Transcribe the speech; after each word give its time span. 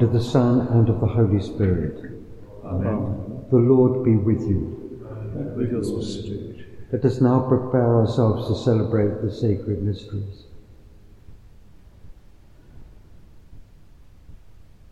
and 0.00 0.08
of 0.08 0.14
the 0.14 0.30
Son, 0.30 0.66
and 0.68 0.88
of 0.88 0.98
the 0.98 1.06
Holy 1.06 1.42
Spirit. 1.42 2.22
Amen. 2.64 3.44
The 3.50 3.58
Lord 3.58 4.02
be 4.02 4.16
with 4.16 4.40
you. 4.48 5.04
And 5.36 5.54
with 5.54 5.70
your 5.70 6.02
spirit. 6.02 6.64
Let 6.90 7.04
us 7.04 7.20
now 7.20 7.40
prepare 7.40 7.96
ourselves 7.96 8.48
to 8.48 8.64
celebrate 8.64 9.20
the 9.20 9.30
sacred 9.30 9.82
mysteries. 9.82 10.44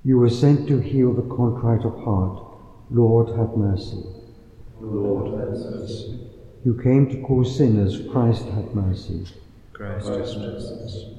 You 0.05 0.19
were 0.19 0.29
sent 0.29 0.69
to 0.69 0.79
heal 0.79 1.15
the 1.15 1.35
contrite 1.35 1.87
of 1.87 2.05
heart. 2.05 2.43
Lord, 2.91 3.29
have 3.31 3.57
mercy. 3.57 4.05
Lord, 4.79 5.41
have 5.41 5.59
mercy. 5.59 6.21
You 6.67 6.79
came 6.83 7.09
to 7.09 7.23
call 7.23 7.47
sinners. 7.47 8.03
Christ, 8.11 8.45
have 8.45 8.75
mercy. 8.75 9.25
Christ 9.73 10.07
is 10.11 10.37
mercy. 10.37 11.18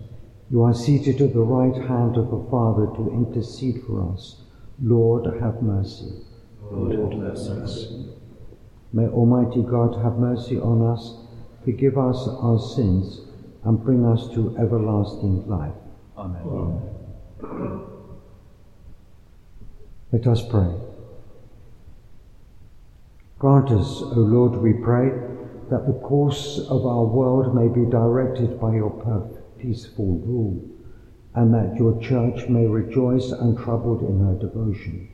You 0.52 0.64
are 0.64 0.74
seated 0.74 1.22
at 1.22 1.34
the 1.34 1.42
right 1.42 1.76
hand 1.88 2.18
of 2.18 2.32
the 2.32 2.48
Father 2.50 2.88
to 2.88 3.12
intercede 3.14 3.84
for 3.86 4.12
us. 4.12 4.42
Lord, 4.82 5.26
have 5.42 5.62
mercy. 5.62 6.24
Lord, 6.72 7.14
have 7.14 7.22
mercy. 7.22 8.06
May 8.92 9.08
Almighty 9.08 9.62
God 9.62 10.02
have 10.04 10.18
mercy 10.18 10.58
on 10.58 10.82
us, 10.82 11.18
forgive 11.64 11.98
us 11.98 12.28
our 12.28 12.58
sins, 12.60 13.22
and 13.64 13.84
bring 13.84 14.06
us 14.06 14.28
to 14.34 14.58
everlasting 14.58 15.48
life. 15.48 15.74
Amen. 16.18 16.82
Let 20.12 20.26
us 20.26 20.42
pray. 20.50 20.74
Grant 23.38 23.70
us, 23.70 24.02
O 24.02 24.16
Lord, 24.18 24.56
we 24.56 24.74
pray, 24.74 25.10
that 25.70 25.86
the 25.86 26.00
course 26.02 26.60
of 26.68 26.86
our 26.86 27.06
world 27.06 27.54
may 27.54 27.68
be 27.68 27.90
directed 27.90 28.60
by 28.60 28.74
your 28.74 28.90
perfect, 28.90 29.39
peaceful 29.60 30.18
rule, 30.26 30.64
and 31.36 31.54
that 31.54 31.76
your 31.78 32.02
church 32.02 32.48
may 32.50 32.66
rejoice 32.66 33.32
untroubled 33.32 34.02
in 34.02 34.20
her 34.20 34.36
devotion. 34.36 35.08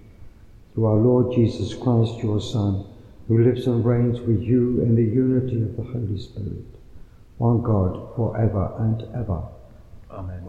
Through 0.74 0.86
our 0.86 0.98
Lord 0.98 1.34
Jesus 1.34 1.74
Christ, 1.74 2.24
your 2.24 2.40
Son, 2.40 2.86
who 3.28 3.44
lives 3.44 3.68
and 3.68 3.84
reigns 3.84 4.20
with 4.22 4.42
you 4.42 4.82
in 4.82 4.96
the 4.96 5.04
unity 5.04 5.62
of 5.62 5.76
the 5.76 5.84
Holy 5.84 6.20
Spirit, 6.20 6.66
one 7.38 7.61
God, 7.61 8.16
for 8.16 8.38
ever 8.39 8.73
and 8.80 9.04
ever. 9.16 9.44
Amen. 10.11 10.44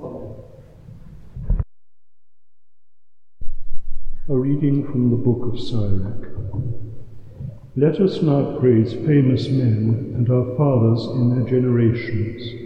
A 4.28 4.34
reading 4.34 4.84
from 4.86 5.10
the 5.10 5.16
book 5.16 5.52
of 5.52 5.60
Sirach. 5.60 6.26
Let 7.76 8.00
us 8.00 8.22
now 8.22 8.56
praise 8.58 8.92
famous 8.92 9.48
men 9.48 10.14
and 10.16 10.28
our 10.30 10.56
fathers 10.56 11.04
in 11.14 11.30
their 11.30 11.48
generations. 11.48 12.65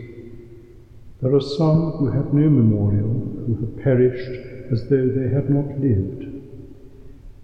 There 1.23 1.35
are 1.35 1.41
some 1.41 1.93
who 1.93 2.07
have 2.07 2.33
no 2.33 2.49
memorial, 2.49 3.13
who 3.47 3.55
have 3.57 3.77
perished 3.85 4.41
as 4.73 4.89
though 4.89 5.09
they 5.09 5.29
had 5.29 5.51
not 5.51 5.79
lived. 5.79 6.27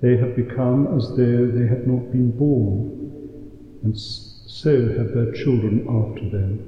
They 0.01 0.17
have 0.17 0.35
become 0.35 0.97
as 0.97 1.11
though 1.11 1.47
they 1.47 1.67
had 1.67 1.87
not 1.87 2.11
been 2.11 2.31
born, 2.31 3.81
and 3.83 3.99
so 3.99 4.89
have 4.97 5.13
their 5.13 5.33
children 5.33 5.87
after 5.89 6.29
them. 6.31 6.61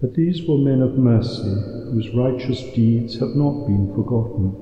But 0.00 0.14
these 0.14 0.46
were 0.46 0.58
men 0.58 0.82
of 0.82 0.98
mercy, 0.98 1.54
whose 1.90 2.14
righteous 2.14 2.62
deeds 2.74 3.18
have 3.18 3.34
not 3.34 3.66
been 3.66 3.94
forgotten. 3.94 4.54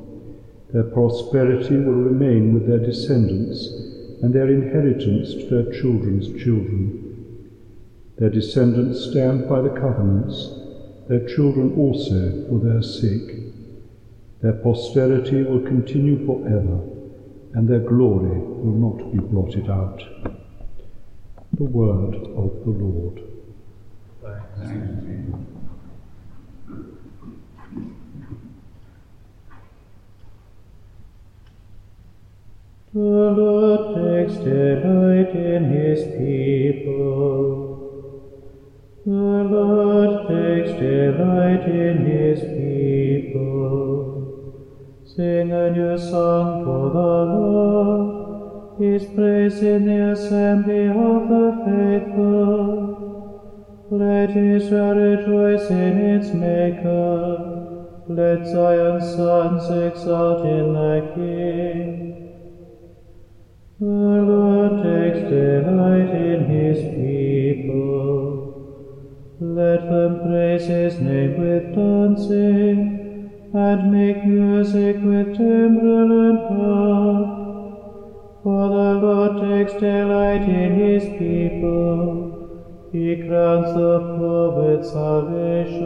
Their 0.73 0.85
prosperity 0.85 1.77
will 1.77 1.93
remain 1.93 2.55
with 2.55 2.69
their 2.69 2.79
descendants, 2.79 3.69
and 4.23 4.33
their 4.33 4.49
inheritance 4.49 5.35
to 5.35 5.47
their 5.51 5.73
children's 5.73 6.29
children. 6.41 7.01
Their 8.19 8.31
descendants 8.31 9.11
stand 9.11 9.49
by 9.49 9.61
the 9.61 9.71
covenants, 9.71 10.64
their 11.09 11.27
children 11.29 11.75
also 11.77 12.47
for 12.49 12.59
their 12.59 12.83
sake. 12.83 13.41
Their 14.41 14.55
posterity 14.55 15.43
will 15.43 15.61
continue 15.61 16.25
forever, 16.27 16.81
and 17.55 17.69
their 17.69 17.81
glory 17.81 18.39
will 18.39 18.79
not 18.87 19.13
be 19.13 19.19
blotted 19.19 19.69
out. 19.71 20.03
The 21.53 21.65
word 21.65 22.15
of 22.15 22.65
the 22.65 22.71
Lord. 22.71 23.23
The 32.93 33.01
Lord 33.01 33.95
takes 33.97 34.37
delight 34.45 35.35
in 35.35 35.65
his 35.65 36.05
people. 36.17 37.74
The 39.07 39.11
Lord 39.11 40.29
takes 40.29 40.81
delight 40.81 41.69
in 41.69 42.07
his 42.07 42.41
people. 42.41 43.45
Sing 45.05 45.53
a 45.53 45.71
new 45.73 45.99
song 45.99 46.65
for 46.65 46.89
the 46.89 47.25
Lord, 47.37 48.81
his 48.81 49.05
praise 49.15 49.63
in 49.63 49.85
the 49.85 50.13
assembly 50.13 50.87
of 50.89 51.29
the 51.29 51.53
faithful. 51.67 52.65
Let 53.91 54.31
Israel 54.35 54.95
rejoice 54.95 55.71
in 55.71 55.99
its 55.99 56.33
Maker. 56.33 58.05
Let 58.09 58.47
Zion's 58.47 59.05
sons 59.17 59.71
exult 59.71 60.47
in 60.47 60.73
their 60.73 61.03
King. 61.15 62.33
The 63.81 63.87
Lord 63.87 64.83
takes 64.83 65.29
delight 65.29 66.09
in 66.09 66.47
his 66.47 66.79
people. 66.97 68.24
Let 69.41 69.91
them 69.91 70.21
praise 70.23 70.67
his 70.67 71.01
name 71.01 71.37
with 71.37 71.75
dancing, 71.75 73.51
and 73.53 73.91
make 73.91 74.25
music 74.25 74.97
with 75.03 75.37
timbrel 75.37 76.13
and 76.29 76.39
harp. 76.39 77.45
For 78.45 78.69
the 78.69 78.95
Lord 79.03 79.41
takes 79.41 79.81
delight 79.81 80.43
in 80.43 80.79
his 80.79 81.05
people. 81.19 82.91
He 82.93 83.17
crowns 83.27 83.75
the 83.75 83.99
poor 84.17 84.51
with 84.53 84.87
salvation. 84.87 85.81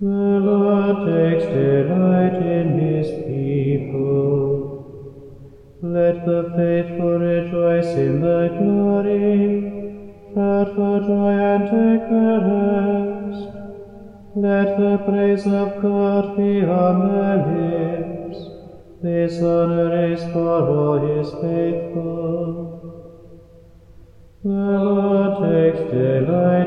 The 0.00 0.40
Lord 0.40 0.96
takes 1.06 1.44
delight 1.52 2.40
in 2.40 2.78
his 2.78 3.08
people. 3.26 4.62
Let 5.82 6.24
the 6.24 6.52
faithful 6.56 7.18
rejoice 7.18 7.94
in 7.96 8.20
thy 8.22 8.48
glory, 8.48 8.81
praise 15.04 15.46
of 15.46 15.82
God 15.82 16.36
be 16.36 16.62
on 16.62 16.94
their 17.08 17.36
lips. 17.48 18.38
This 19.02 19.42
honor 19.42 20.12
is 20.12 20.22
for 20.32 20.60
all 20.68 20.98
his 21.06 21.30
faithful. 21.42 22.62
The 24.44 24.48
Lord 24.48 25.32
takes 25.44 25.90
delight 25.90 26.61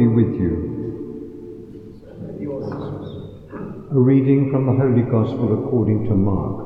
be 0.00 0.06
with 0.06 0.32
you. 0.40 0.52
A 3.92 3.98
reading 3.98 4.50
from 4.50 4.64
the 4.64 4.72
Holy 4.72 5.02
Gospel 5.02 5.62
according 5.62 6.08
to 6.08 6.14
Mark. 6.14 6.56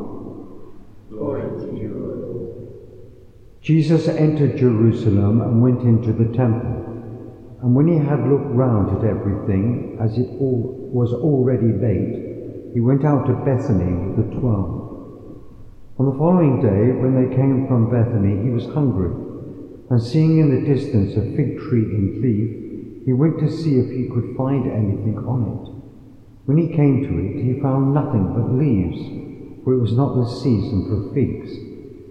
Jesus 3.61 4.07
entered 4.07 4.57
Jerusalem 4.57 5.41
and 5.41 5.61
went 5.61 5.81
into 5.81 6.13
the 6.13 6.33
temple. 6.37 7.59
And 7.63 7.75
when 7.75 7.89
he 7.89 7.99
had 7.99 8.21
looked 8.29 8.55
round 8.55 8.97
at 8.99 9.05
everything, 9.09 9.99
as 10.01 10.17
it 10.17 10.29
all 10.39 10.91
was 10.93 11.13
already 11.13 11.73
late, 11.73 12.73
he 12.73 12.81
went 12.81 13.05
out 13.05 13.27
to 13.27 13.33
Bethany 13.33 14.15
with 14.15 14.31
the 14.31 14.39
twelve. 14.39 14.83
On 15.99 16.07
the 16.07 16.19
following 16.19 16.63
day, 16.63 16.93
when 17.03 17.15
they 17.19 17.35
came 17.35 17.67
from 17.67 17.91
Bethany, 17.91 18.45
he 18.45 18.51
was 18.51 18.67
hungry. 18.67 19.11
And 19.91 20.01
seeing 20.01 20.39
in 20.39 20.55
the 20.55 20.73
distance 20.73 21.17
a 21.17 21.35
fig 21.35 21.59
tree 21.59 21.83
in 21.83 22.23
leaf, 22.23 22.64
he 23.05 23.13
went 23.13 23.39
to 23.39 23.51
see 23.51 23.77
if 23.77 23.91
he 23.93 24.09
could 24.09 24.35
find 24.37 24.65
anything 24.65 25.19
on 25.19 25.45
it. 25.45 25.75
When 26.47 26.57
he 26.57 26.75
came 26.75 27.05
to 27.05 27.19
it, 27.21 27.45
he 27.45 27.61
found 27.61 27.93
nothing 27.93 28.33
but 28.33 28.57
leaves, 28.57 29.01
for 29.63 29.75
it 29.75 29.81
was 29.81 29.97
not 29.97 30.17
the 30.17 30.27
season 30.27 30.89
for 30.89 31.13
figs. 31.13 31.53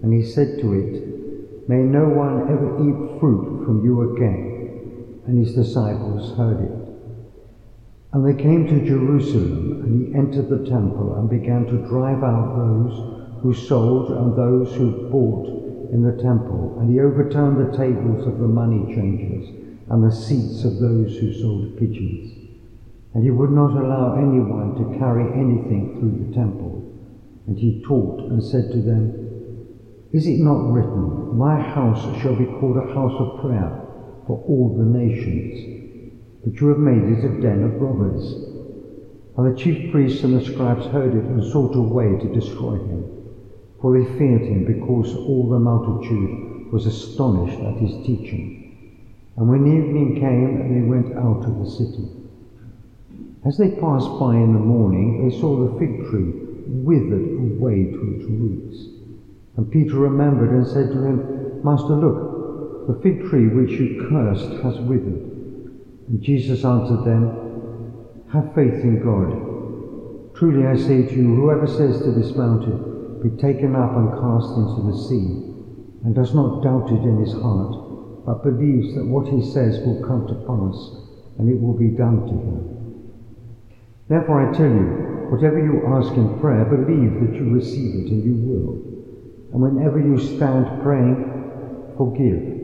And 0.02 0.12
he 0.12 0.22
said 0.22 0.60
to 0.60 0.72
it, 0.72 1.68
May 1.68 1.82
no 1.82 2.08
one 2.08 2.46
ever 2.50 2.78
eat 2.78 3.20
fruit 3.20 3.64
from 3.64 3.84
you 3.84 4.14
again. 4.14 5.22
And 5.26 5.38
his 5.38 5.54
disciples 5.54 6.36
heard 6.36 6.60
it. 6.60 6.78
And 8.12 8.24
they 8.24 8.40
came 8.40 8.66
to 8.68 8.86
Jerusalem, 8.86 9.82
and 9.82 10.06
he 10.06 10.14
entered 10.14 10.48
the 10.48 10.68
temple 10.68 11.14
and 11.14 11.28
began 11.28 11.66
to 11.66 11.88
drive 11.88 12.22
out 12.22 12.54
those 12.54 13.42
who 13.42 13.52
sold 13.52 14.10
and 14.10 14.36
those 14.36 14.74
who 14.76 15.10
bought 15.10 15.90
in 15.92 16.02
the 16.02 16.22
temple, 16.22 16.76
and 16.78 16.90
he 16.90 17.00
overturned 17.00 17.58
the 17.58 17.76
tables 17.76 18.26
of 18.26 18.38
the 18.38 18.46
money 18.46 18.94
changers 18.94 19.63
and 19.90 20.02
the 20.02 20.14
seats 20.14 20.64
of 20.64 20.78
those 20.78 21.18
who 21.18 21.32
sold 21.32 21.78
pigeons. 21.78 22.32
And 23.14 23.22
he 23.22 23.30
would 23.30 23.50
not 23.50 23.76
allow 23.76 24.16
anyone 24.16 24.74
to 24.76 24.98
carry 24.98 25.24
anything 25.32 25.98
through 25.98 26.26
the 26.26 26.34
temple. 26.34 26.82
And 27.46 27.58
he 27.58 27.82
taught 27.86 28.30
and 28.30 28.42
said 28.42 28.72
to 28.72 28.80
them, 28.80 30.08
Is 30.12 30.26
it 30.26 30.40
not 30.40 30.72
written, 30.72 31.36
My 31.36 31.60
house 31.60 32.02
shall 32.20 32.36
be 32.36 32.46
called 32.46 32.76
a 32.76 32.94
house 32.94 33.14
of 33.20 33.40
prayer 33.40 33.80
for 34.26 34.42
all 34.48 34.76
the 34.76 34.98
nations? 34.98 36.44
But 36.44 36.60
you 36.60 36.68
have 36.68 36.78
made 36.78 37.04
it 37.04 37.24
a 37.24 37.40
den 37.40 37.62
of 37.62 37.80
robbers. 37.80 38.34
And 39.36 39.52
the 39.52 39.56
chief 39.56 39.92
priests 39.92 40.24
and 40.24 40.34
the 40.34 40.44
scribes 40.44 40.86
heard 40.86 41.14
it 41.14 41.24
and 41.24 41.44
sought 41.44 41.76
a 41.76 41.80
way 41.80 42.18
to 42.18 42.32
destroy 42.32 42.76
him 42.76 43.14
for 43.84 43.92
they 43.92 44.16
feared 44.16 44.40
him 44.40 44.64
because 44.64 45.14
all 45.14 45.46
the 45.50 45.58
multitude 45.58 46.72
was 46.72 46.86
astonished 46.86 47.60
at 47.60 47.76
his 47.76 47.92
teaching. 48.06 48.53
And 49.36 49.48
when 49.48 49.66
evening 49.66 50.20
came, 50.20 50.74
they 50.74 50.88
went 50.88 51.16
out 51.16 51.44
of 51.44 51.58
the 51.58 51.70
city. 51.70 52.08
As 53.44 53.58
they 53.58 53.70
passed 53.80 54.08
by 54.18 54.36
in 54.36 54.54
the 54.54 54.58
morning, 54.58 55.28
they 55.28 55.38
saw 55.38 55.68
the 55.68 55.78
fig 55.78 56.08
tree 56.08 56.32
withered 56.66 57.58
away 57.58 57.90
to 57.90 58.14
its 58.16 58.24
roots. 58.24 58.88
And 59.56 59.70
Peter 59.70 59.96
remembered 59.96 60.50
and 60.50 60.66
said 60.66 60.90
to 60.92 61.04
him, 61.04 61.60
Master, 61.62 61.94
look, 61.94 62.86
the 62.86 63.00
fig 63.02 63.28
tree 63.28 63.48
which 63.48 63.72
you 63.72 64.06
cursed 64.08 64.62
has 64.62 64.78
withered. 64.80 65.30
And 66.08 66.22
Jesus 66.22 66.64
answered 66.64 67.04
them, 67.04 68.04
Have 68.32 68.54
faith 68.54 68.82
in 68.82 69.02
God. 69.02 70.34
Truly 70.36 70.66
I 70.66 70.76
say 70.76 71.06
to 71.06 71.14
you, 71.14 71.34
whoever 71.34 71.66
says 71.66 72.02
to 72.02 72.12
this 72.12 72.34
mountain, 72.34 73.20
be 73.22 73.30
taken 73.40 73.76
up 73.76 73.96
and 73.96 74.10
cast 74.10 74.56
into 74.58 74.90
the 74.90 74.98
sea, 75.08 75.52
and 76.04 76.14
does 76.14 76.34
not 76.34 76.62
doubt 76.62 76.90
it 76.90 77.02
in 77.02 77.18
his 77.18 77.32
heart, 77.32 77.83
but 78.24 78.42
believes 78.42 78.94
that 78.94 79.04
what 79.04 79.28
he 79.28 79.42
says 79.52 79.84
will 79.84 80.00
come 80.06 80.26
to 80.26 80.34
pass, 80.48 80.76
and 81.38 81.48
it 81.48 81.60
will 81.60 81.76
be 81.76 81.92
done 81.96 82.24
to 82.24 82.32
him. 82.32 82.74
Therefore 84.08 84.48
I 84.48 84.56
tell 84.56 84.70
you, 84.70 85.28
whatever 85.30 85.58
you 85.60 85.84
ask 85.96 86.12
in 86.14 86.40
prayer, 86.40 86.64
believe 86.64 87.20
that 87.20 87.36
you 87.38 87.52
receive 87.52 88.04
it, 88.04 88.12
and 88.12 88.24
you 88.24 88.36
will. 88.36 88.80
And 89.52 89.60
whenever 89.60 90.00
you 90.00 90.18
stand 90.18 90.82
praying, 90.82 91.94
forgive 91.96 92.54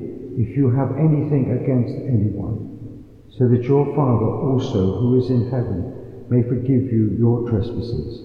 if 0.40 0.56
you 0.56 0.70
have 0.70 0.96
anything 0.96 1.52
against 1.52 1.94
anyone, 2.08 3.26
so 3.28 3.48
that 3.48 3.64
your 3.64 3.84
Father 3.94 4.26
also, 4.48 4.98
who 4.98 5.14
is 5.16 5.28
in 5.30 5.50
heaven, 5.50 6.26
may 6.30 6.42
forgive 6.42 6.90
you 6.90 7.16
your 7.18 7.48
trespasses. 7.48 8.22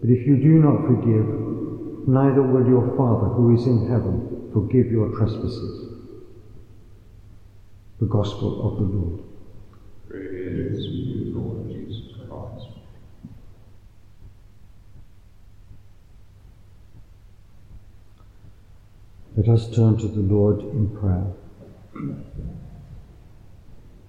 But 0.00 0.10
if 0.10 0.26
you 0.26 0.36
do 0.36 0.58
not 0.58 0.86
forgive, 0.86 2.08
neither 2.08 2.42
will 2.42 2.66
your 2.66 2.96
Father 2.96 3.28
who 3.34 3.54
is 3.54 3.66
in 3.66 3.86
heaven 3.88 4.50
forgive 4.52 4.90
your 4.90 5.14
trespasses. 5.16 5.87
The 8.00 8.06
Gospel 8.06 8.70
of 8.70 8.76
the 8.78 8.84
Lord. 8.96 9.20
Praise 10.08 10.86
you, 10.86 11.32
Lord 11.34 11.68
Jesus 11.68 12.14
Christ. 12.14 12.68
Let 19.36 19.48
us 19.48 19.74
turn 19.74 19.96
to 19.98 20.06
the 20.06 20.20
Lord 20.20 20.60
in 20.60 20.88
prayer. 20.96 21.26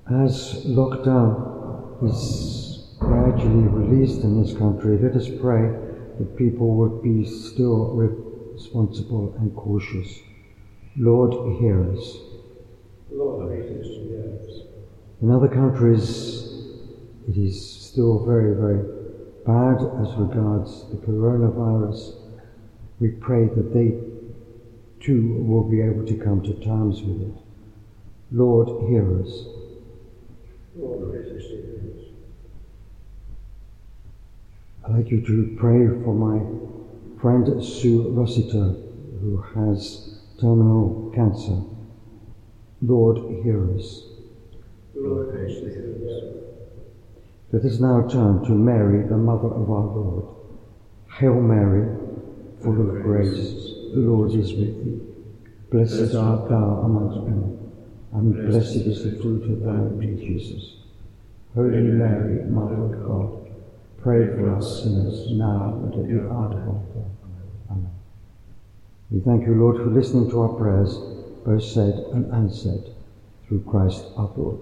As 0.08 0.66
lockdown 0.68 2.08
is 2.08 2.94
gradually 3.00 3.68
released 3.68 4.22
in 4.22 4.40
this 4.40 4.56
country, 4.56 5.00
let 5.00 5.16
us 5.16 5.28
pray 5.42 5.68
that 6.20 6.38
people 6.38 6.76
would 6.76 7.02
be 7.02 7.26
still 7.26 7.88
responsible 7.96 9.34
and 9.40 9.56
cautious. 9.56 10.20
Lord, 10.96 11.34
hear 11.60 11.92
us. 11.92 12.29
In 15.22 15.32
other 15.32 15.48
countries, 15.48 16.44
it 17.28 17.38
is 17.38 17.60
still 17.60 18.26
very, 18.26 18.56
very 18.56 18.84
bad 19.46 19.78
as 20.02 20.16
regards 20.16 20.90
the 20.90 20.98
coronavirus. 20.98 22.16
We 23.00 23.10
pray 23.10 23.46
that 23.48 23.74
they 23.74 24.00
too 25.04 25.44
will 25.44 25.64
be 25.64 25.82
able 25.82 26.06
to 26.06 26.16
come 26.24 26.42
to 26.44 26.54
terms 26.64 27.02
with 27.02 27.22
it. 27.22 27.34
Lord, 28.32 28.90
hear 28.90 29.22
us. 29.22 29.46
Lord. 30.76 31.16
I'd 34.86 34.96
like 34.96 35.12
you 35.12 35.22
to 35.22 35.56
pray 35.60 35.88
for 36.04 36.14
my 36.14 36.40
friend 37.20 37.64
Sue 37.64 38.10
Rossiter, 38.10 38.76
who 39.22 39.44
has 39.56 40.22
terminal 40.40 41.12
cancer. 41.14 41.62
Lord, 42.82 43.18
hear 43.44 43.76
us. 43.76 44.04
Lord, 44.96 45.36
hear 45.36 45.96
us. 46.08 46.40
Let 47.52 47.66
us 47.66 47.80
now 47.80 48.08
turn 48.08 48.44
to 48.46 48.52
Mary, 48.52 49.08
the 49.08 49.18
Mother 49.18 49.48
of 49.48 49.70
our 49.70 49.86
Lord. 49.86 50.36
Hail 51.20 51.42
Mary, 51.42 51.98
full 52.62 52.80
of 52.80 53.02
grace, 53.04 53.38
the 53.94 54.00
Lord 54.00 54.32
is 54.32 54.54
with 54.54 54.86
thee. 54.86 55.02
Blessed 55.72 56.16
art 56.16 56.48
thou 56.50 56.82
amongst 56.86 57.20
women, 57.22 57.72
and 58.14 58.50
blessed 58.50 58.76
is 58.76 59.04
the 59.04 59.22
fruit 59.22 59.52
of 59.52 59.62
thy 59.62 59.74
womb, 59.74 60.18
Jesus. 60.18 60.78
Holy 61.56 61.82
Mary, 61.82 62.44
Mother 62.46 62.84
of 62.86 63.06
God, 63.06 63.52
pray 64.02 64.28
for 64.28 64.56
us 64.56 64.84
sinners 64.84 65.32
now 65.32 65.82
and 65.84 65.94
at 65.94 66.08
the 66.08 66.30
hour 66.30 66.46
of 66.46 66.68
our 66.68 66.84
death. 66.94 67.12
Amen. 67.72 67.92
We 69.10 69.20
thank 69.22 69.46
you, 69.48 69.56
Lord, 69.56 69.78
for 69.78 69.88
listening 69.88 70.30
to 70.30 70.42
our 70.42 70.54
prayers, 70.54 70.98
both 71.46 71.64
said 71.64 72.06
and 72.14 72.32
unsaid, 72.32 72.90
through 73.46 73.62
Christ 73.62 74.06
our 74.18 74.30
Lord. 74.36 74.62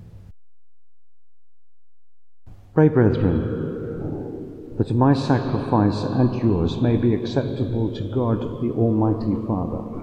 Pray, 2.73 2.87
brethren, 2.87 4.75
that 4.77 4.95
my 4.95 5.13
sacrifice 5.13 6.03
and 6.03 6.33
yours 6.41 6.81
may 6.81 6.95
be 6.95 7.13
acceptable 7.13 7.93
to 7.93 8.03
God 8.13 8.39
the 8.61 8.71
Almighty 8.71 9.35
Father. 9.45 10.01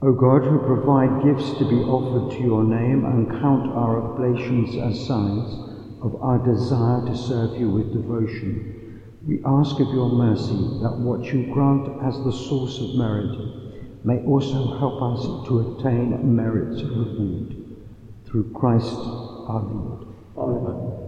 O 0.00 0.12
God, 0.12 0.44
who 0.44 0.58
provide 0.60 1.22
gifts 1.22 1.50
to 1.58 1.68
be 1.68 1.76
offered 1.76 2.34
to 2.38 2.42
your 2.42 2.64
name 2.64 3.04
and 3.04 3.28
count 3.30 3.70
our 3.70 4.00
oblations 4.00 4.76
as 4.76 5.06
signs 5.06 5.52
of 6.00 6.20
our 6.22 6.38
desire 6.38 7.04
to 7.06 7.14
serve 7.14 7.60
you 7.60 7.68
with 7.68 7.92
devotion, 7.92 8.91
we 9.26 9.40
ask 9.44 9.78
of 9.78 9.88
your 9.88 10.10
mercy 10.10 10.56
that 10.82 10.96
what 10.98 11.24
you 11.24 11.46
grant 11.52 11.88
as 12.02 12.16
the 12.24 12.32
source 12.32 12.80
of 12.80 12.94
merit 12.96 13.36
may 14.04 14.18
also 14.24 14.78
help 14.78 15.00
us 15.00 15.46
to 15.46 15.78
attain 15.78 16.34
merit's 16.34 16.82
reward. 16.82 17.56
Through 18.26 18.52
Christ 18.52 18.96
our 18.96 19.62
Lord. 19.62 20.06
Amen. 20.36 20.98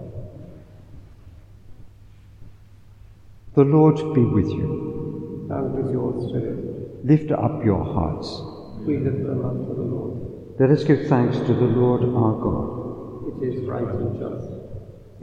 The 3.54 3.64
Lord 3.64 3.96
be 4.14 4.24
with 4.24 4.48
you. 4.48 5.48
And 5.50 5.74
with 5.74 5.92
your 5.92 6.28
spirit, 6.28 7.04
Lift 7.04 7.32
up 7.32 7.64
your 7.64 7.84
hearts. 7.84 8.40
we 8.86 8.96
lift 8.98 9.26
them 9.26 9.44
up 9.44 9.54
to 9.68 9.74
the 9.74 9.82
Lord. 9.82 10.60
Let 10.60 10.70
us 10.70 10.84
give 10.84 11.06
thanks 11.08 11.36
to 11.38 11.52
the 11.52 11.66
Lord 11.66 12.02
our 12.02 12.34
God. 12.40 13.42
It 13.42 13.54
is 13.54 13.64
right 13.68 13.82
and 13.82 14.18
just. 14.18 14.53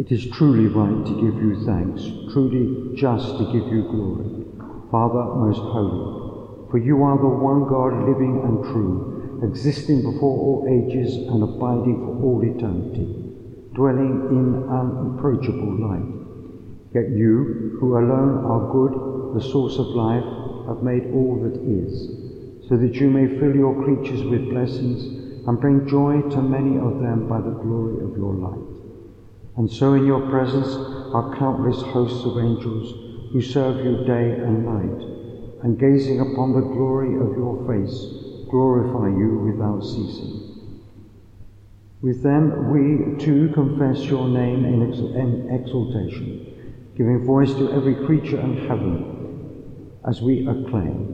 It 0.02 0.12
is 0.12 0.26
truly 0.26 0.66
right 0.66 1.06
to 1.06 1.14
give 1.14 1.38
you 1.44 1.64
thanks, 1.64 2.02
truly 2.34 2.98
just 2.98 3.38
to 3.38 3.46
give 3.54 3.70
you 3.70 3.86
glory. 3.86 4.50
Father 4.90 5.26
most 5.38 5.62
holy, 5.62 6.72
for 6.72 6.80
you 6.80 7.04
are 7.04 7.20
the 7.22 7.30
one 7.30 7.70
God 7.70 8.10
living 8.10 8.42
and 8.42 8.66
true, 8.74 9.46
existing 9.46 10.02
before 10.02 10.34
all 10.42 10.66
ages 10.66 11.18
and 11.30 11.44
abiding 11.44 12.02
for 12.02 12.18
all 12.18 12.42
eternity, 12.42 13.14
dwelling 13.76 14.26
in 14.34 14.66
unapproachable 14.74 15.78
light. 15.86 16.10
Yet 16.98 17.14
you, 17.14 17.78
who 17.80 17.94
alone 17.94 18.42
are 18.42 18.74
good, 18.74 19.38
the 19.38 19.48
source 19.54 19.78
of 19.78 19.86
life, 19.94 20.26
have 20.66 20.82
made 20.82 21.14
all 21.14 21.38
that 21.46 21.62
is, 21.62 22.68
so 22.68 22.76
that 22.76 22.96
you 22.96 23.12
may 23.12 23.28
fill 23.38 23.54
your 23.54 23.78
creatures 23.86 24.24
with 24.24 24.50
blessings 24.50 25.46
and 25.46 25.62
bring 25.62 25.86
joy 25.88 26.24
to 26.34 26.42
many 26.42 26.80
of 26.80 26.98
them 26.98 27.28
by 27.30 27.38
the 27.38 27.54
glory 27.62 28.02
of 28.04 28.18
your 28.18 28.34
light. 28.34 28.81
And 29.62 29.70
so 29.70 29.94
in 29.94 30.08
your 30.08 30.28
presence 30.28 30.76
are 31.14 31.38
countless 31.38 31.84
hosts 31.84 32.26
of 32.26 32.40
angels 32.40 32.96
who 33.32 33.42
serve 33.42 33.86
you 33.86 34.04
day 34.08 34.32
and 34.32 34.66
night, 34.66 35.06
and 35.62 35.78
gazing 35.78 36.20
upon 36.20 36.54
the 36.54 36.62
glory 36.74 37.14
of 37.14 37.38
your 37.38 37.64
face, 37.68 38.10
glorify 38.50 39.10
you 39.10 39.38
without 39.38 39.84
ceasing. 39.84 40.42
With 42.02 42.24
them 42.24 42.72
we 42.74 43.20
too 43.20 43.50
confess 43.54 44.04
your 44.08 44.28
name 44.30 44.66
in, 44.66 44.90
ex- 44.90 44.98
in 44.98 45.48
exaltation, 45.52 46.42
giving 46.98 47.24
voice 47.24 47.54
to 47.54 47.72
every 47.72 47.94
creature 47.94 48.42
in 48.42 48.58
heaven 48.68 49.06
as 50.04 50.24
we 50.24 50.40
acclaim. 50.48 51.11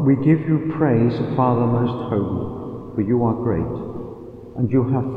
We 0.00 0.16
give 0.16 0.40
you 0.40 0.72
praise, 0.76 1.16
Father 1.36 1.66
most 1.66 2.08
holy, 2.10 2.94
for 2.94 3.02
you 3.02 3.24
are 3.24 3.34
great, 3.34 4.56
and 4.56 4.70
you 4.70 4.84
have 4.90 5.14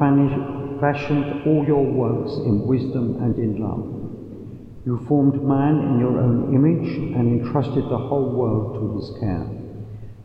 fashioned 0.79 1.47
all 1.47 1.65
your 1.65 1.83
works 1.83 2.33
in 2.45 2.67
wisdom 2.67 3.21
and 3.23 3.37
in 3.37 3.59
love. 3.59 3.91
You 4.85 5.03
formed 5.07 5.41
man 5.43 5.79
in 5.79 5.99
your 5.99 6.19
own 6.19 6.53
image 6.53 6.95
and 7.15 7.41
entrusted 7.41 7.85
the 7.85 7.97
whole 7.97 8.29
world 8.31 8.75
to 8.75 8.97
his 8.97 9.19
care, 9.19 9.47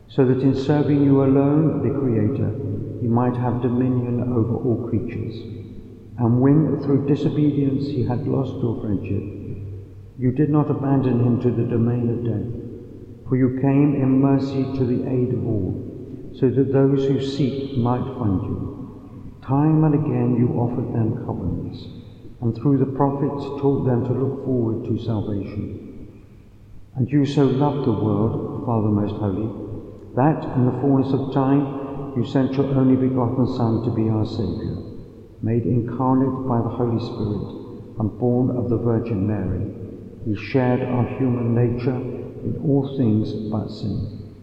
so 0.07 0.25
that 0.25 0.43
in 0.43 0.55
serving 0.55 1.03
you 1.03 1.23
alone, 1.23 1.81
the 1.81 1.99
Creator, 1.99 2.51
he 3.01 3.07
might 3.07 3.35
have 3.35 3.61
dominion 3.61 4.21
over 4.33 4.55
all 4.55 4.87
creatures. 4.87 5.35
And 6.19 6.39
when 6.39 6.79
through 6.83 7.07
disobedience 7.07 7.87
he 7.87 8.03
had 8.03 8.27
lost 8.27 8.61
your 8.61 8.79
friendship, 8.81 9.23
you 10.19 10.31
did 10.31 10.49
not 10.51 10.69
abandon 10.69 11.19
him 11.19 11.41
to 11.41 11.49
the 11.49 11.63
domain 11.63 12.09
of 12.09 12.23
death, 12.23 12.60
for 13.31 13.37
you 13.37 13.61
came 13.61 13.95
in 13.95 14.19
mercy 14.19 14.61
to 14.77 14.83
the 14.83 15.07
aid 15.07 15.33
of 15.33 15.47
all, 15.47 16.35
so 16.37 16.49
that 16.49 16.73
those 16.73 17.07
who 17.07 17.25
seek 17.25 17.77
might 17.77 18.03
find 18.19 18.43
you. 18.43 19.39
Time 19.41 19.85
and 19.85 19.95
again 19.95 20.35
you 20.35 20.49
offered 20.59 20.91
them 20.91 21.23
covenants, 21.25 21.79
and 22.41 22.53
through 22.53 22.77
the 22.77 22.91
prophets 22.91 23.45
taught 23.61 23.85
them 23.85 24.03
to 24.03 24.11
look 24.11 24.43
forward 24.43 24.83
to 24.83 25.01
salvation. 25.05 26.11
And 26.97 27.09
you 27.09 27.25
so 27.25 27.45
loved 27.45 27.87
the 27.87 28.03
world, 28.03 28.65
Father 28.65 28.89
most 28.89 29.15
holy, 29.15 29.47
that 30.17 30.43
in 30.57 30.65
the 30.65 30.77
fullness 30.83 31.13
of 31.13 31.33
time 31.33 32.11
you 32.17 32.25
sent 32.27 32.51
your 32.55 32.67
only 32.75 32.97
begotten 32.97 33.47
Son 33.55 33.81
to 33.85 33.95
be 33.95 34.09
our 34.09 34.25
Saviour, 34.25 34.75
made 35.41 35.63
incarnate 35.63 36.49
by 36.49 36.57
the 36.59 36.75
Holy 36.75 36.99
Spirit 36.99 37.95
and 37.97 38.19
born 38.19 38.51
of 38.57 38.69
the 38.69 38.77
Virgin 38.77 39.25
Mary. 39.25 39.71
He 40.25 40.35
shared 40.51 40.81
our 40.83 41.07
human 41.17 41.55
nature 41.55 42.20
in 42.43 42.61
all 42.65 42.97
things 42.97 43.31
but 43.51 43.69
sin. 43.69 44.33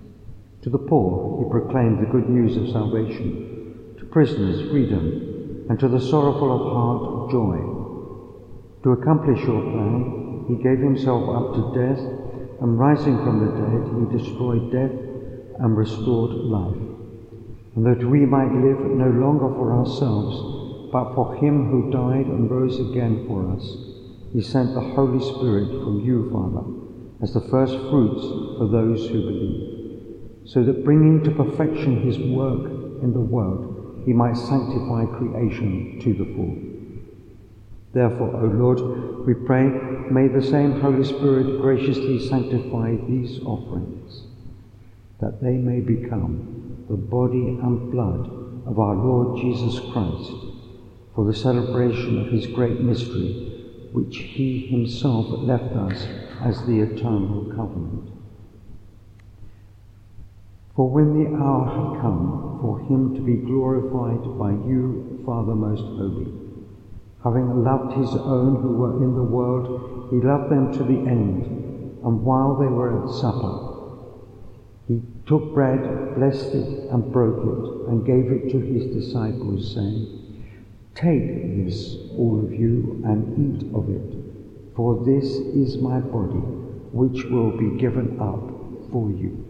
To 0.62 0.70
the 0.70 0.78
poor 0.78 1.42
he 1.42 1.50
proclaimed 1.50 2.00
the 2.00 2.10
good 2.10 2.28
news 2.28 2.56
of 2.56 2.68
salvation, 2.70 3.94
to 3.98 4.04
prisoners 4.06 4.70
freedom, 4.70 5.66
and 5.68 5.78
to 5.78 5.88
the 5.88 6.00
sorrowful 6.00 6.50
of 6.52 6.72
heart 6.72 7.30
joy. 7.30 7.78
To 8.82 8.92
accomplish 8.92 9.40
your 9.42 9.60
plan, 9.60 10.44
he 10.48 10.62
gave 10.62 10.78
himself 10.78 11.28
up 11.28 11.54
to 11.54 11.74
death, 11.74 11.98
and 12.60 12.78
rising 12.78 13.16
from 13.18 13.38
the 13.38 13.52
dead, 13.54 13.82
he 14.00 14.18
destroyed 14.18 14.72
death 14.72 14.90
and 15.60 15.76
restored 15.76 16.32
life. 16.32 16.80
And 17.76 17.86
that 17.86 18.04
we 18.08 18.26
might 18.26 18.52
live 18.52 18.80
no 18.80 19.10
longer 19.10 19.48
for 19.54 19.72
ourselves, 19.72 20.90
but 20.90 21.14
for 21.14 21.36
him 21.36 21.70
who 21.70 21.90
died 21.90 22.26
and 22.26 22.50
rose 22.50 22.80
again 22.80 23.26
for 23.28 23.50
us, 23.52 23.62
he 24.32 24.42
sent 24.42 24.74
the 24.74 24.80
Holy 24.80 25.20
Spirit 25.20 25.68
from 25.68 26.00
you, 26.00 26.30
Father, 26.32 26.87
as 27.20 27.34
the 27.34 27.40
first 27.40 27.74
fruits 27.90 28.22
for 28.58 28.68
those 28.68 29.08
who 29.08 29.22
believe, 29.22 30.48
so 30.48 30.62
that 30.62 30.84
bringing 30.84 31.22
to 31.24 31.30
perfection 31.32 32.00
his 32.00 32.18
work 32.18 32.70
in 33.02 33.12
the 33.12 33.20
world, 33.20 34.02
he 34.04 34.12
might 34.12 34.36
sanctify 34.36 35.04
creation 35.18 35.98
to 36.00 36.14
the 36.14 36.24
full. 36.34 36.56
Therefore, 37.92 38.36
O 38.36 38.46
Lord, 38.46 39.26
we 39.26 39.34
pray, 39.34 39.68
may 40.10 40.28
the 40.28 40.42
same 40.42 40.80
Holy 40.80 41.04
Spirit 41.04 41.60
graciously 41.60 42.28
sanctify 42.28 42.96
these 43.08 43.40
offerings, 43.40 44.22
that 45.20 45.42
they 45.42 45.56
may 45.56 45.80
become 45.80 46.84
the 46.88 46.96
body 46.96 47.58
and 47.60 47.90
blood 47.90 48.30
of 48.66 48.78
our 48.78 48.94
Lord 48.94 49.40
Jesus 49.40 49.80
Christ, 49.92 50.32
for 51.14 51.26
the 51.26 51.34
celebration 51.34 52.20
of 52.20 52.32
his 52.32 52.46
great 52.46 52.80
mystery, 52.80 53.66
which 53.92 54.18
he 54.18 54.66
himself 54.68 55.26
left 55.30 55.74
us 55.74 56.06
as 56.44 56.64
the 56.66 56.80
eternal 56.80 57.52
covenant. 57.54 58.10
For 60.76 60.88
when 60.88 61.12
the 61.12 61.36
hour 61.36 61.66
had 61.66 62.00
come 62.00 62.58
for 62.60 62.78
him 62.78 63.14
to 63.16 63.20
be 63.20 63.34
glorified 63.34 64.38
by 64.38 64.52
you, 64.52 65.22
Father 65.26 65.54
most 65.54 65.82
holy, 65.82 66.32
having 67.24 67.64
loved 67.64 67.96
his 67.96 68.14
own 68.14 68.62
who 68.62 68.76
were 68.76 69.02
in 69.02 69.14
the 69.14 69.22
world, 69.22 70.10
he 70.10 70.20
loved 70.20 70.52
them 70.52 70.72
to 70.72 70.84
the 70.84 71.10
end. 71.10 71.44
And 72.04 72.22
while 72.22 72.54
they 72.54 72.68
were 72.68 73.02
at 73.02 73.10
supper, 73.12 73.68
he 74.86 75.02
took 75.26 75.52
bread, 75.52 76.14
blessed 76.14 76.54
it, 76.54 76.90
and 76.90 77.12
broke 77.12 77.44
it, 77.44 77.90
and 77.90 78.06
gave 78.06 78.30
it 78.30 78.50
to 78.52 78.60
his 78.60 78.94
disciples, 78.94 79.74
saying, 79.74 80.44
Take 80.94 81.64
this, 81.64 81.96
all 82.16 82.40
of 82.44 82.52
you, 82.52 83.02
and 83.04 83.62
eat 83.62 83.74
of 83.74 83.90
it, 83.90 84.27
for 84.78 85.04
this 85.04 85.24
is 85.24 85.78
my 85.78 85.98
body, 85.98 86.38
which 86.92 87.24
will 87.24 87.50
be 87.58 87.76
given 87.80 88.16
up 88.20 88.38
for 88.92 89.10
you. 89.10 89.44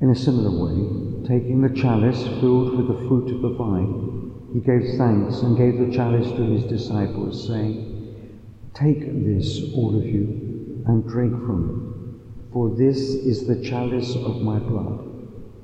In 0.00 0.10
a 0.10 0.16
similar 0.16 0.50
way, 0.50 1.28
taking 1.28 1.60
the 1.62 1.80
chalice 1.80 2.24
filled 2.40 2.76
with 2.76 2.88
the 2.88 3.06
fruit 3.06 3.30
of 3.32 3.42
the 3.42 3.50
vine, 3.50 4.32
he 4.52 4.58
gave 4.58 4.98
thanks 4.98 5.42
and 5.42 5.56
gave 5.56 5.78
the 5.78 5.94
chalice 5.94 6.26
to 6.26 6.42
his 6.42 6.64
disciples, 6.64 7.46
saying, 7.46 8.36
Take 8.74 8.98
this, 9.24 9.60
all 9.76 9.96
of 9.96 10.04
you, 10.04 10.82
and 10.88 11.06
drink 11.06 11.34
from 11.46 11.70
it, 11.70 12.52
for 12.52 12.68
this 12.70 12.98
is 12.98 13.46
the 13.46 13.62
chalice 13.62 14.16
of 14.16 14.42
my 14.42 14.58
blood, 14.58 15.09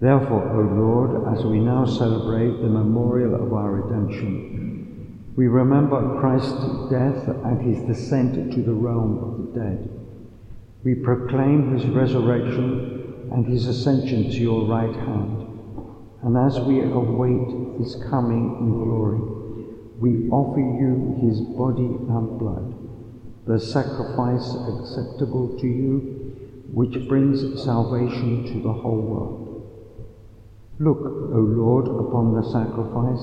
Therefore, 0.00 0.48
O 0.54 0.60
Lord, 0.80 1.36
as 1.36 1.44
we 1.44 1.58
now 1.58 1.84
celebrate 1.84 2.62
the 2.62 2.68
memorial 2.68 3.34
of 3.34 3.52
our 3.52 3.72
redemption, 3.72 5.24
we 5.36 5.48
remember 5.48 6.18
Christ's 6.20 6.90
death 6.90 7.28
and 7.44 7.60
his 7.60 7.84
descent 7.86 8.52
to 8.54 8.62
the 8.62 8.72
realm 8.72 9.18
of 9.18 9.54
the 9.54 9.60
dead. 9.60 9.90
We 10.84 10.94
proclaim 10.94 11.76
his 11.76 11.86
resurrection 11.86 13.28
and 13.32 13.46
his 13.46 13.66
ascension 13.66 14.30
to 14.30 14.38
your 14.38 14.66
right 14.66 14.94
hand. 14.94 15.47
And 16.22 16.36
as 16.36 16.58
we 16.60 16.80
await 16.82 17.78
his 17.78 17.96
coming 18.10 18.56
in 18.60 18.84
glory, 18.84 19.20
we 20.00 20.28
offer 20.30 20.58
you 20.58 21.16
his 21.22 21.40
body 21.40 21.86
and 21.86 22.38
blood, 22.38 22.74
the 23.46 23.58
sacrifice 23.58 24.54
acceptable 24.54 25.56
to 25.58 25.66
you, 25.66 25.98
which 26.72 27.08
brings 27.08 27.62
salvation 27.62 28.44
to 28.46 28.62
the 28.62 28.72
whole 28.72 29.00
world. 29.00 29.44
Look, 30.80 30.98
O 30.98 31.38
Lord, 31.38 31.86
upon 31.86 32.34
the 32.34 32.42
sacrifice 32.42 33.22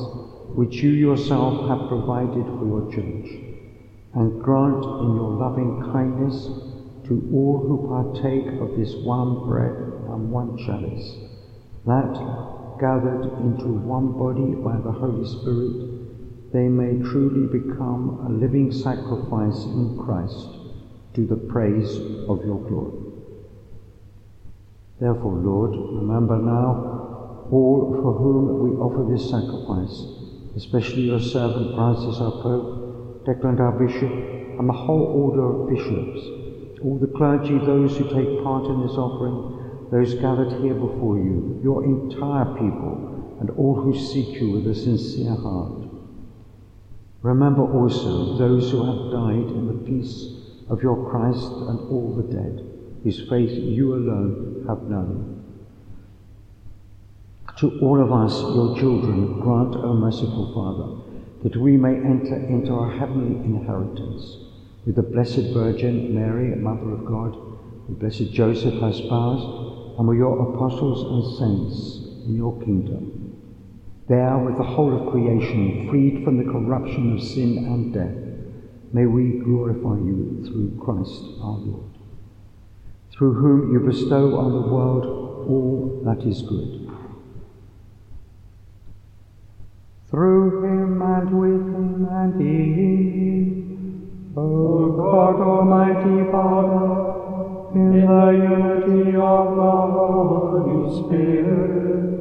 which 0.56 0.76
you 0.76 0.92
yourself 0.92 1.68
have 1.68 1.90
provided 1.90 2.46
for 2.46 2.66
your 2.66 2.92
church, 2.92 3.30
and 4.14 4.42
grant 4.42 4.84
in 4.84 5.16
your 5.16 5.32
loving 5.32 5.82
kindness 5.92 6.46
to 7.08 7.30
all 7.34 7.60
who 7.60 7.88
partake 7.90 8.48
of 8.62 8.78
this 8.78 8.96
one 8.96 9.48
bread 9.48 9.76
and 9.76 10.32
one 10.32 10.58
chalice, 10.58 11.16
that, 11.86 12.55
gathered 12.80 13.24
into 13.42 13.68
one 13.68 14.18
body 14.18 14.56
by 14.56 14.78
the 14.78 14.92
Holy 14.92 15.26
Spirit, 15.26 16.52
they 16.54 16.68
may 16.68 17.02
truly 17.04 17.48
become 17.48 18.26
a 18.26 18.30
living 18.30 18.72
sacrifice 18.72 19.64
in 19.66 19.98
Christ 20.04 20.48
to 21.14 21.26
the 21.26 21.36
praise 21.36 21.98
of 22.30 22.46
your 22.46 22.60
glory. 22.68 23.12
Therefore, 25.00 25.36
Lord, 25.36 25.72
remember 25.72 26.38
now 26.38 27.48
all 27.52 28.00
for 28.02 28.14
whom 28.14 28.64
we 28.64 28.78
offer 28.78 29.12
this 29.12 29.30
sacrifice 29.30 30.16
especially 30.56 31.02
your 31.02 31.20
servant 31.20 31.76
Francis 31.76 32.22
our 32.22 32.32
Pope, 32.42 33.26
Declan 33.26 33.60
our 33.60 33.74
Bishop, 33.74 34.12
and 34.58 34.70
the 34.70 34.74
whole 34.74 35.04
order 35.04 35.44
of 35.44 35.70
bishops, 35.70 36.80
all 36.82 36.98
the 36.98 37.08
clergy, 37.08 37.58
those 37.60 37.98
who 37.98 38.06
take 38.06 38.42
part 38.42 38.66
in 38.66 38.82
this 38.82 38.96
offering, 38.96 39.55
those 39.91 40.15
gathered 40.15 40.62
here 40.62 40.74
before 40.74 41.17
you, 41.17 41.60
your 41.63 41.84
entire 41.84 42.45
people, 42.56 43.38
and 43.39 43.50
all 43.52 43.76
who 43.76 43.98
seek 43.98 44.39
you 44.39 44.52
with 44.52 44.67
a 44.67 44.76
sincere 44.76 45.36
heart. 45.36 45.84
Remember 47.21 47.63
also 47.63 48.38
those 48.38 48.71
who 48.71 48.84
have 48.86 49.12
died 49.12 49.56
in 49.56 49.67
the 49.67 49.86
peace 49.86 50.36
of 50.69 50.82
your 50.82 51.10
Christ 51.10 51.48
and 51.48 51.80
all 51.89 52.13
the 52.15 52.34
dead, 52.34 52.65
whose 53.04 53.28
faith 53.30 53.52
you 53.52 53.95
alone 53.95 54.65
have 54.67 54.84
known. 54.84 55.43
To 57.58 57.80
all 57.80 58.02
of 58.02 58.12
us, 58.12 58.41
your 58.41 58.78
children, 58.78 59.39
grant, 59.39 59.76
O 59.76 59.93
merciful 59.93 60.54
Father, 60.54 61.02
that 61.43 61.56
we 61.60 61.78
may 61.78 61.95
enter 61.95 62.36
into 62.36 62.74
our 62.74 62.91
heavenly 62.91 63.36
inheritance 63.45 64.38
with 64.86 64.95
the 64.95 65.04
Blessed 65.04 65.54
Virgin 65.54 66.13
Mary, 66.13 66.56
Mother 66.56 66.91
of 66.91 67.06
God, 67.06 67.38
with 67.88 68.00
Blessed 68.00 68.32
Joseph, 68.32 68.80
her 68.80 68.93
spouse, 68.93 69.98
and 69.98 70.08
with 70.08 70.17
your 70.17 70.54
apostles 70.54 71.02
and 71.12 71.38
saints 71.38 72.26
in 72.26 72.36
your 72.36 72.60
kingdom. 72.62 73.38
There, 74.08 74.38
with 74.38 74.58
the 74.58 74.63
whole 74.63 74.93
of 74.95 75.12
creation, 75.12 75.89
freed 75.89 76.24
from 76.24 76.38
the 76.38 76.52
corruption 76.52 77.13
of 77.13 77.24
sin 77.24 77.58
and 77.65 77.93
death, 77.93 78.93
may 78.93 79.06
we 79.06 79.39
glorify 79.39 79.95
you 79.95 80.43
through 80.45 80.80
Christ 80.84 81.21
our 81.41 81.58
Lord, 81.58 81.98
through 83.12 83.34
whom 83.34 83.74
you 83.74 83.80
bestow 83.80 84.38
on 84.38 84.52
the 84.52 84.67
world 84.67 85.06
all 85.48 86.02
that 86.06 86.26
is 86.26 86.41
good 86.41 86.86
through 90.15 90.63
him 90.63 91.02
and 91.02 91.38
with 91.38 91.76
him 91.76 92.08
and 92.10 92.39
in 92.39 92.74
him. 92.74 94.34
O 94.38 94.91
God 94.91 95.41
Almighty 95.41 96.32
Father, 96.32 97.05
in 97.76 97.92
the 97.92 98.32
unity 98.32 99.16
of 99.18 99.56
the 99.56 99.72
Holy 99.96 100.80
Spirit, 101.04 102.12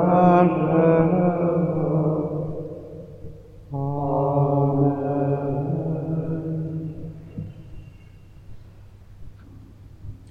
and 0.02 0.52
ever. 0.52 1.28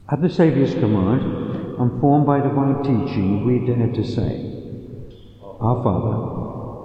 At 0.08 0.20
the 0.22 0.30
Saviour's 0.30 0.74
command, 0.74 1.22
and 1.78 2.00
formed 2.00 2.26
by 2.26 2.40
divine 2.40 2.82
teaching, 2.82 3.44
we 3.44 3.58
dare 3.66 3.92
to 3.92 4.04
say, 4.04 4.52
Our 5.60 5.82
Father, 5.82 6.65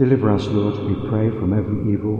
Deliver 0.00 0.30
us, 0.30 0.46
Lord, 0.46 0.78
we 0.78 1.10
pray, 1.10 1.28
from 1.28 1.52
every 1.52 1.92
evil. 1.92 2.16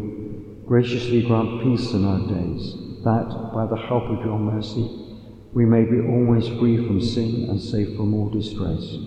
Graciously 0.66 1.22
grant 1.22 1.62
peace 1.62 1.92
in 1.92 2.04
our 2.04 2.28
days, 2.28 2.74
that, 3.04 3.52
by 3.54 3.64
the 3.64 3.80
help 3.88 4.04
of 4.04 4.22
your 4.22 4.38
mercy, 4.38 5.16
we 5.54 5.64
may 5.64 5.84
be 5.84 5.98
always 5.98 6.46
free 6.46 6.76
from 6.76 7.00
sin 7.00 7.46
and 7.48 7.58
safe 7.58 7.96
from 7.96 8.12
all 8.12 8.28
distress, 8.28 8.98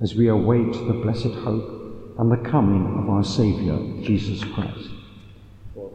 as 0.00 0.16
we 0.16 0.26
await 0.26 0.72
the 0.72 0.98
blessed 1.00 1.30
hope 1.46 2.16
and 2.18 2.32
the 2.32 2.38
coming 2.38 2.98
of 2.98 3.08
our 3.08 3.22
Saviour, 3.22 3.78
Jesus 4.02 4.42
Christ. 4.42 4.90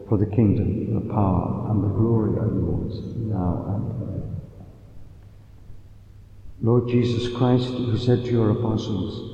For 0.08 0.16
the 0.16 0.24
kingdom, 0.24 0.94
the 0.94 1.12
power, 1.12 1.66
and 1.68 1.84
the 1.84 1.88
glory 1.88 2.38
are 2.38 2.46
yours, 2.46 3.02
now 3.18 3.66
and 3.68 3.98
forever. 3.98 4.22
Lord 6.62 6.88
Jesus 6.88 7.30
Christ, 7.36 7.68
who 7.68 7.98
said 7.98 8.24
to 8.24 8.30
your 8.30 8.48
apostles, 8.48 9.33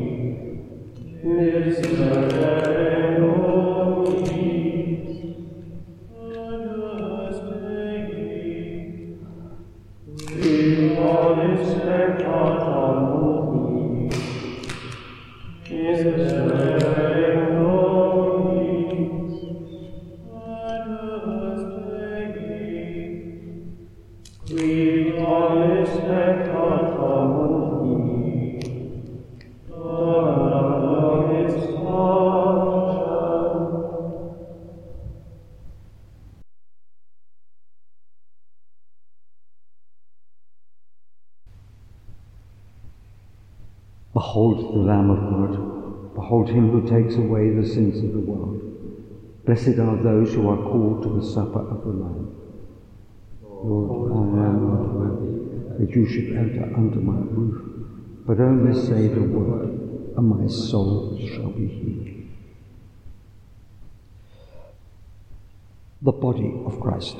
Nisi 1.23 1.85
takes 47.11 47.19
away 47.19 47.49
the 47.49 47.67
sins 47.67 48.03
of 48.03 48.13
the 48.13 48.19
world. 48.19 48.59
Blessed 49.45 49.79
are 49.79 49.97
those 50.01 50.33
who 50.33 50.47
are 50.49 50.57
called 50.57 51.03
to 51.03 51.19
the 51.19 51.25
supper 51.25 51.59
of 51.59 51.83
the 51.83 51.91
Lamb. 51.91 52.35
Lord, 53.41 54.11
I 54.11 54.47
am 54.47 54.67
not 54.69 54.93
worthy 54.93 55.85
that 55.85 55.95
you 55.95 56.07
should 56.07 56.37
enter 56.37 56.73
under 56.75 56.99
my 56.99 57.19
roof, 57.19 57.61
but 58.25 58.39
only 58.39 58.79
say 58.79 59.07
the 59.07 59.21
word, 59.21 60.15
and 60.17 60.27
my 60.27 60.47
soul 60.47 61.17
shall 61.19 61.49
be 61.49 61.67
healed. 61.67 62.07
The 66.01 66.11
body 66.11 66.53
of 66.65 66.79
Christ. 66.79 67.17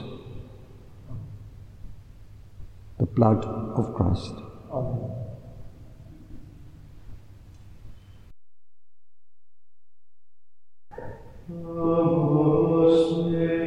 The 2.98 3.06
blood 3.06 3.46
of 3.46 3.94
Christ. 3.94 4.34
Amen. 4.72 5.21
Amen. 11.54 13.61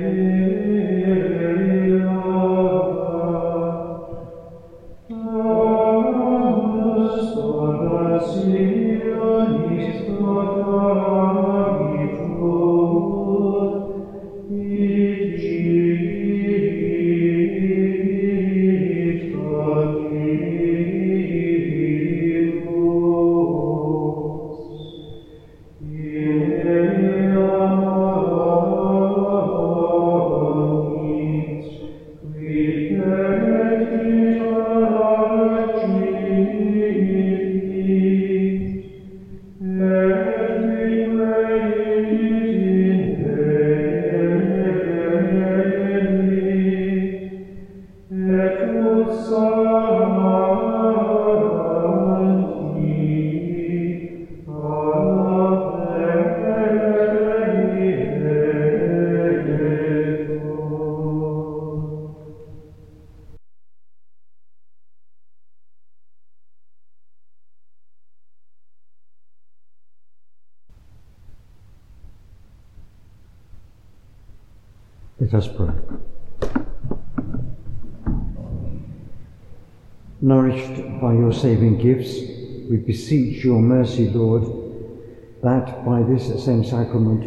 Let 75.25 75.35
us 75.37 75.49
pray. 75.49 75.73
Nourished 80.21 81.01
by 81.01 81.15
your 81.15 81.33
saving 81.33 81.79
gifts, 81.79 82.19
we 82.69 82.77
beseech 82.77 83.43
your 83.43 83.63
mercy, 83.63 84.11
Lord, 84.11 84.43
that 85.43 85.83
by 85.87 86.03
this 86.03 86.45
same 86.45 86.63
sacrament 86.63 87.23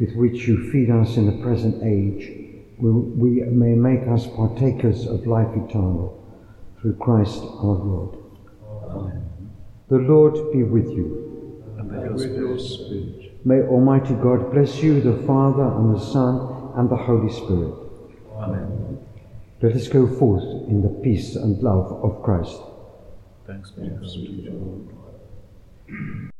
with 0.00 0.16
which 0.16 0.48
you 0.48 0.70
feed 0.70 0.88
us 0.88 1.18
in 1.18 1.26
the 1.26 1.44
present 1.44 1.82
age, 1.84 2.32
we, 2.78 3.42
may 3.42 3.74
make 3.74 4.08
us 4.08 4.26
partakers 4.28 5.06
of 5.06 5.26
life 5.26 5.50
eternal 5.56 6.18
through 6.80 6.96
Christ 6.96 7.42
our 7.42 7.76
Lord. 7.76 8.18
Amen. 8.88 9.28
The 9.90 9.98
Lord 9.98 10.52
be 10.54 10.62
with 10.62 10.88
you. 10.88 11.62
And 11.78 12.14
with 12.14 12.34
your 12.34 12.58
spirit. 12.58 13.44
May 13.44 13.60
Almighty 13.60 14.14
God 14.14 14.52
bless 14.52 14.82
you, 14.82 15.02
the 15.02 15.22
Father 15.26 15.64
and 15.64 15.94
the 15.94 16.00
Son 16.00 16.55
and 16.76 16.90
the 16.90 16.96
Holy 16.96 17.32
Spirit. 17.32 17.74
Amen. 18.36 18.98
Let 19.62 19.74
us 19.74 19.88
go 19.88 20.06
forth 20.06 20.44
in 20.68 20.82
the 20.82 20.90
peace 21.02 21.34
and 21.34 21.60
love 21.62 21.90
of 22.04 22.22
Christ. 22.22 22.60
Thanks 23.46 23.70
be 23.70 23.88
to 24.44 24.50
God. 25.90 26.30